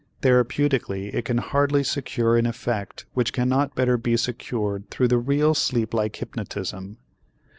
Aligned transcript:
Therapeutically 0.23 1.13
it 1.13 1.25
can 1.25 1.37
hardly 1.37 1.83
secure 1.83 2.35
an 2.35 2.47
effect 2.47 3.05
which 3.13 3.33
cannot 3.33 3.75
better 3.75 3.99
be 3.99 4.17
secured 4.17 4.89
through 4.89 5.09
the 5.09 5.19
real 5.19 5.53
sleeplike 5.53 6.15
hypnotism. 6.15 6.97